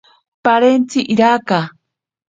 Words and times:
Parentsi 0.45 0.99
iraka. 1.13 1.59